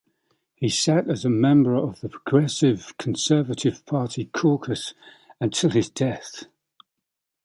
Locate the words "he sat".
0.55-1.07